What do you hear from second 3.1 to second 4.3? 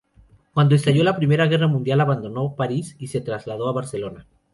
trasladó a Barcelona.